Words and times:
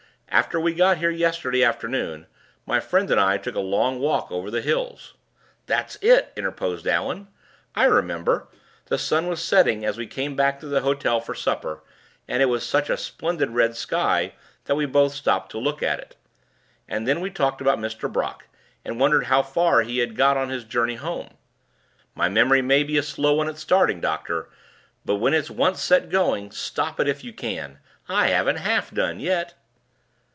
"After 0.33 0.61
we 0.61 0.73
got 0.73 0.99
here 0.99 1.09
yesterday 1.09 1.61
afternoon, 1.61 2.25
my 2.65 2.79
friend 2.79 3.11
and 3.11 3.19
I 3.19 3.37
took 3.37 3.53
a 3.53 3.59
long 3.59 3.99
walk 3.99 4.31
over 4.31 4.49
the 4.49 4.61
hills" 4.61 5.13
"That's 5.67 5.97
it!" 6.01 6.31
interposed 6.37 6.87
Allan. 6.87 7.27
"I 7.75 7.83
remember. 7.83 8.47
The 8.85 8.97
sun 8.97 9.27
was 9.27 9.41
setting 9.43 9.83
as 9.83 9.97
we 9.97 10.07
came 10.07 10.37
back 10.37 10.57
to 10.61 10.67
the 10.67 10.79
hotel 10.81 11.19
for 11.19 11.35
supper, 11.35 11.83
and 12.29 12.41
it 12.41 12.45
was 12.45 12.65
such 12.65 12.89
a 12.89 12.95
splendid 12.95 13.49
red 13.49 13.75
sky, 13.75 14.31
we 14.73 14.85
both 14.85 15.13
stopped 15.13 15.51
to 15.51 15.57
look 15.57 15.83
at 15.83 15.99
it. 15.99 16.15
And 16.87 17.05
then 17.05 17.19
we 17.19 17.29
talked 17.29 17.59
about 17.59 17.77
Mr. 17.77 18.09
Brock, 18.09 18.47
and 18.85 19.01
wondered 19.01 19.25
how 19.25 19.43
far 19.43 19.81
he 19.81 19.97
had 19.97 20.15
got 20.15 20.37
on 20.37 20.47
his 20.47 20.63
journey 20.63 20.95
home. 20.95 21.33
My 22.15 22.29
memory 22.29 22.61
may 22.61 22.83
be 22.83 22.97
a 22.97 23.03
slow 23.03 23.33
one 23.33 23.49
at 23.49 23.57
starting, 23.57 23.99
doctor; 23.99 24.49
but 25.03 25.15
when 25.17 25.33
it's 25.33 25.51
once 25.51 25.81
set 25.81 26.07
going, 26.09 26.51
stop 26.51 27.01
it 27.01 27.07
if 27.09 27.21
you 27.21 27.33
can! 27.33 27.79
I 28.07 28.27
haven't 28.29 28.57
half 28.59 28.91
done 28.91 29.19
yet." 29.19 29.55